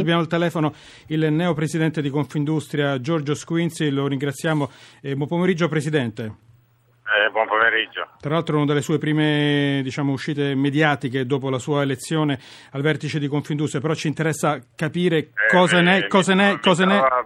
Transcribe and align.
Abbiamo 0.00 0.20
al 0.20 0.28
telefono 0.28 0.72
il 1.08 1.30
neo 1.30 1.52
presidente 1.52 2.00
di 2.00 2.08
Confindustria 2.08 2.98
Giorgio 3.00 3.34
Squinzi, 3.34 3.90
lo 3.90 4.06
ringraziamo. 4.06 4.70
Eh, 5.02 5.14
buon 5.14 5.28
pomeriggio 5.28 5.68
Presidente. 5.68 6.22
Eh, 6.22 7.30
buon 7.30 7.46
pomeriggio. 7.46 8.08
Tra 8.18 8.30
l'altro 8.30 8.56
una 8.56 8.64
delle 8.64 8.80
sue 8.80 8.96
prime 8.96 9.80
diciamo, 9.82 10.12
uscite 10.12 10.54
mediatiche 10.54 11.26
dopo 11.26 11.50
la 11.50 11.58
sua 11.58 11.82
elezione 11.82 12.38
al 12.72 12.80
vertice 12.80 13.18
di 13.18 13.28
Confindustria, 13.28 13.82
però 13.82 13.92
ci 13.92 14.08
interessa 14.08 14.58
capire 14.74 15.18
Eh, 15.18 15.30
cosa 15.50 15.80
ne, 15.82 16.06
cosa 16.06 16.32
ne, 16.32 16.58
cosa 16.60 16.86
mi 16.86 16.94
ne... 16.94 17.00
trovo 17.00 17.24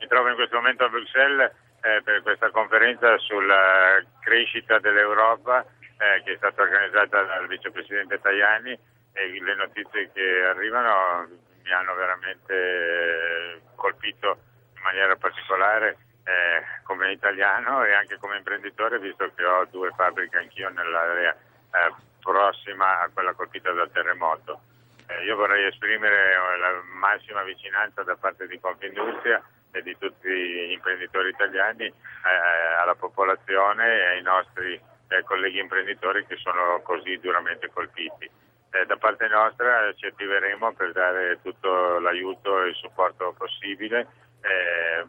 Mi 0.00 0.06
trovo 0.08 0.28
in 0.28 0.34
questo 0.34 0.56
momento 0.56 0.84
a 0.84 0.88
Bruxelles 0.88 1.52
eh, 1.82 2.02
per 2.02 2.20
questa 2.22 2.50
conferenza 2.50 3.16
sulla 3.18 4.02
crescita 4.18 4.80
dell'Europa 4.80 5.60
eh, 5.62 6.22
che 6.24 6.32
è 6.32 6.36
stata 6.36 6.62
organizzata 6.62 7.22
dal 7.22 7.46
vicepresidente 7.46 8.18
Tajani 8.20 8.72
e 9.12 9.40
le 9.40 9.54
notizie 9.54 10.10
che 10.12 10.44
arrivano 10.50 11.28
mi 11.70 11.76
hanno 11.76 11.94
veramente 11.94 12.52
eh, 12.52 13.60
colpito 13.76 14.38
in 14.74 14.82
maniera 14.82 15.14
particolare 15.14 15.96
eh, 16.24 16.82
come 16.82 17.12
italiano 17.12 17.84
e 17.84 17.94
anche 17.94 18.18
come 18.18 18.38
imprenditore 18.38 18.98
visto 18.98 19.30
che 19.36 19.44
ho 19.44 19.64
due 19.70 19.92
fabbriche 19.96 20.36
anch'io 20.36 20.68
nell'area 20.68 21.32
eh, 21.32 21.94
prossima 22.20 23.02
a 23.02 23.10
quella 23.14 23.34
colpita 23.34 23.70
dal 23.70 23.90
terremoto. 23.92 24.60
Eh, 25.06 25.24
io 25.24 25.36
vorrei 25.36 25.66
esprimere 25.66 26.32
eh, 26.32 26.58
la 26.58 26.82
massima 26.98 27.44
vicinanza 27.44 28.02
da 28.02 28.16
parte 28.16 28.48
di 28.48 28.58
Confindustria 28.58 29.40
e 29.70 29.82
di 29.82 29.96
tutti 29.96 30.28
gli 30.28 30.72
imprenditori 30.72 31.28
italiani 31.28 31.84
eh, 31.84 32.80
alla 32.82 32.96
popolazione 32.96 33.86
e 33.86 34.06
ai 34.06 34.22
nostri 34.22 34.88
colleghi 35.24 35.58
imprenditori 35.58 36.24
che 36.24 36.36
sono 36.36 36.80
così 36.82 37.18
duramente 37.18 37.68
colpiti. 37.72 38.30
Eh, 38.70 38.86
da 38.86 38.96
parte 38.96 39.26
nostra 39.26 39.92
ci 39.96 40.06
attiveremo 40.06 40.72
per 40.74 40.92
dare 40.92 41.40
tutto 41.42 41.98
l'aiuto 41.98 42.62
e 42.62 42.68
il 42.68 42.76
supporto 42.76 43.34
possibile 43.36 44.06
eh, 44.42 45.04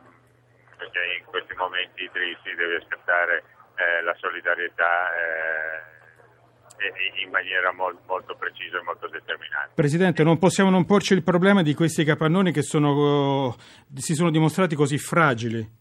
perché 0.77 0.99
in 1.19 1.25
questi 1.25 1.53
momenti 1.53 2.09
tristi 2.11 2.55
deve 2.55 2.77
aspettare 2.77 3.43
eh, 3.75 4.01
la 4.01 4.15
solidarietà 4.17 5.13
eh, 5.13 7.23
in 7.23 7.29
maniera 7.29 7.71
mol- 7.71 7.99
molto 8.07 8.35
precisa 8.35 8.79
e 8.79 8.81
molto 8.81 9.07
determinata. 9.07 9.69
Presidente, 9.75 10.23
non 10.23 10.39
possiamo 10.39 10.71
non 10.71 10.85
porci 10.85 11.13
il 11.13 11.21
problema 11.21 11.61
di 11.61 11.75
questi 11.75 12.03
capannoni 12.03 12.51
che 12.51 12.63
sono, 12.63 13.55
si 13.93 14.15
sono 14.15 14.31
dimostrati 14.31 14.75
così 14.75 14.97
fragili. 14.97 15.79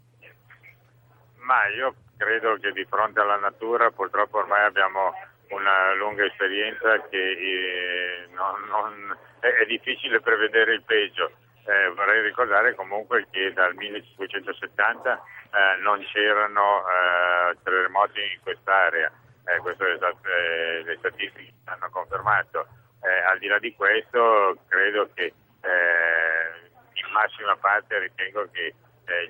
Ma 1.38 1.66
io 1.68 1.94
credo 2.18 2.58
che 2.60 2.72
di 2.72 2.84
fronte 2.84 3.20
alla 3.20 3.38
natura 3.38 3.90
purtroppo 3.90 4.38
ormai 4.38 4.64
abbiamo 4.64 5.12
una 5.50 5.94
lunga 5.94 6.24
esperienza 6.24 7.00
che 7.08 7.16
eh, 7.16 8.26
non- 8.32 8.64
non- 8.68 9.16
è, 9.40 9.46
è 9.46 9.66
difficile 9.66 10.20
prevedere 10.20 10.74
il 10.74 10.82
peggio. 10.82 11.32
Eh, 11.66 11.88
vorrei 11.94 12.22
ricordare 12.22 12.74
comunque 12.74 13.26
che 13.30 13.52
dal 13.52 13.74
1570 13.74 15.22
eh, 15.52 15.80
non 15.82 16.00
c'erano 16.12 16.82
eh, 16.86 17.56
terremoti 17.62 18.20
in 18.20 18.40
quest'area, 18.42 19.10
eh, 19.46 19.58
questo 19.58 19.84
eh, 19.86 20.82
le 20.84 20.96
statistiche 20.98 21.52
hanno 21.64 21.88
confermato. 21.90 22.66
Al 23.00 23.38
di 23.38 23.46
là 23.46 23.58
di 23.58 23.74
questo 23.74 24.58
credo 24.68 25.08
che 25.14 25.32
in 25.62 27.12
massima 27.12 27.56
parte 27.56 27.98
ritengo 27.98 28.46
che 28.52 28.74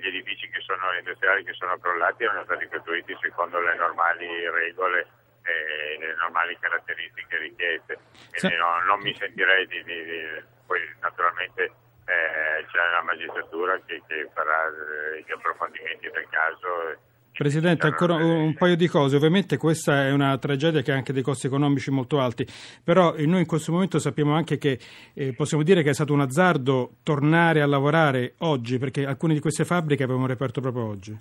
gli 0.01 0.07
edifici 0.07 0.49
che 0.49 0.59
sono 0.59 0.91
industriali 0.97 1.45
che 1.45 1.53
sono 1.53 1.77
crollati 1.79 2.23
erano 2.23 2.43
stati 2.43 2.67
costruiti 2.67 3.17
secondo 3.21 3.61
le 3.61 3.73
normali 3.75 4.27
regole 4.49 5.07
e 5.51 5.97
le 5.99 6.15
normali 6.15 6.57
caratteristiche 6.59 7.37
richieste. 7.37 7.99
Quindi 8.39 8.57
no- 8.57 8.83
non 8.87 8.99
mi 9.01 9.13
sentirei 9.15 9.67
di, 9.67 9.83
di- 9.83 10.05
di- 10.05 10.43
poi 10.65 10.79
naturalmente 11.01 11.63
eh, 12.05 12.65
c'è 12.71 12.77
la 12.91 13.03
magistratura 13.03 13.79
che, 13.85 14.01
che 14.07 14.29
farà 14.33 14.67
eh, 14.67 15.23
gli 15.25 15.31
approfondimenti 15.31 16.09
del 16.09 16.27
caso. 16.29 17.09
Presidente, 17.33 17.87
ancora 17.87 18.15
un 18.15 18.53
paio 18.55 18.75
di 18.75 18.87
cose. 18.87 19.15
Ovviamente 19.15 19.57
questa 19.57 20.05
è 20.05 20.11
una 20.11 20.37
tragedia 20.37 20.81
che 20.81 20.91
ha 20.91 20.95
anche 20.95 21.13
dei 21.13 21.23
costi 21.23 21.47
economici 21.47 21.89
molto 21.89 22.19
alti, 22.19 22.45
però 22.83 23.15
eh, 23.15 23.25
noi 23.25 23.39
in 23.41 23.45
questo 23.47 23.71
momento 23.71 23.99
sappiamo 23.99 24.35
anche 24.35 24.57
che 24.57 24.77
eh, 25.13 25.33
possiamo 25.33 25.63
dire 25.63 25.81
che 25.81 25.91
è 25.91 25.93
stato 25.93 26.13
un 26.13 26.21
azzardo 26.21 26.97
tornare 27.03 27.61
a 27.61 27.65
lavorare 27.65 28.33
oggi, 28.39 28.77
perché 28.77 29.05
alcune 29.05 29.33
di 29.33 29.39
queste 29.39 29.65
fabbriche 29.65 30.03
avevano 30.03 30.27
reperto 30.27 30.59
proprio 30.61 30.85
oggi. 30.85 31.17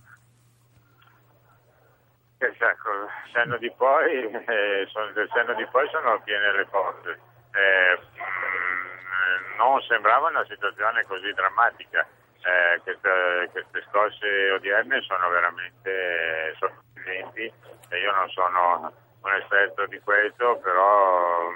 Esatto, 2.43 2.89
senno 3.35 3.59
di 3.59 3.71
poi, 3.77 4.25
eh, 4.31 4.87
sono- 4.89 5.13
di 5.13 5.67
poi 5.67 5.87
sono 5.91 6.19
piene 6.23 6.53
le 6.53 6.65
porte. 6.67 7.19
Eh, 7.53 7.99
mm, 8.17 9.57
non 9.59 9.79
sembrava 9.83 10.29
una 10.29 10.45
situazione 10.47 11.05
così 11.05 11.31
drammatica. 11.35 12.07
Eh, 12.43 12.81
queste, 12.83 13.49
queste 13.53 13.85
scosse 13.91 14.51
odierne 14.53 15.03
sono 15.03 15.29
veramente 15.29 15.91
eh, 15.91 16.55
sorprendenti 16.59 17.53
e 17.91 18.01
io 18.01 18.11
non 18.15 18.29
sono 18.31 18.91
un 19.23 19.33
esperto 19.35 19.85
di 19.87 20.01
questo, 20.01 20.57
però 20.63 21.51
mm, 21.51 21.55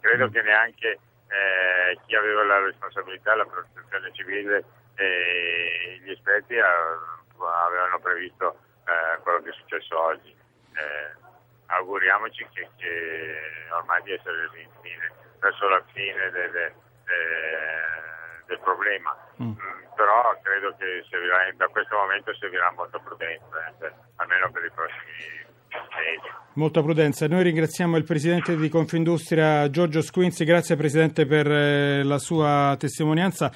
credo 0.00 0.30
che 0.30 0.40
neanche 0.40 0.98
eh, 1.28 1.98
chi 2.06 2.14
aveva 2.16 2.42
la 2.44 2.60
responsabilità, 2.60 3.34
la 3.34 3.44
protezione 3.44 4.10
civile 4.14 4.64
e 4.94 6.00
gli 6.02 6.10
esperti 6.10 6.58
ah, 6.58 6.98
avevano 7.66 7.98
previsto 8.00 8.56
eh, 8.86 9.20
quello 9.22 9.42
che 9.42 9.50
è 9.50 9.52
successo 9.52 9.98
oggi. 10.00 10.30
Eh, 10.30 11.24
auguriamoci 11.66 12.46
che, 12.52 12.68
che 12.76 12.92
ormai 13.72 14.02
di 14.02 14.12
essere 14.12 14.48
in 14.54 14.68
fine, 14.82 15.12
verso 15.40 15.68
la 15.68 15.82
fine 15.92 16.30
del, 16.30 16.50
del- 16.50 16.74
del 18.46 18.60
problema. 18.60 19.10
Mm. 19.42 19.48
Mm, 19.48 19.54
però 19.96 20.38
credo 20.42 20.74
che 20.78 21.04
servirà, 21.10 21.50
da 21.56 21.66
questo 21.66 21.96
momento 21.96 22.32
servirà 22.36 22.70
molta 22.72 22.98
prudenza, 22.98 23.66
eh, 23.66 23.72
per- 23.78 23.94
almeno 24.16 24.50
per 24.52 24.64
i 24.64 24.70
prossimi 24.70 25.44
mesi. 25.98 26.30
Molta 26.54 26.80
prudenza. 26.80 27.26
Noi 27.26 27.42
ringraziamo 27.42 27.96
il 27.96 28.04
Presidente 28.04 28.56
di 28.56 28.68
Confindustria 28.70 29.68
Giorgio 29.68 30.00
Squinzi, 30.00 30.44
grazie 30.44 30.74
Presidente 30.76 31.26
per 31.26 31.50
eh, 31.50 32.02
la 32.02 32.18
sua 32.18 32.74
testimonianza 32.78 33.50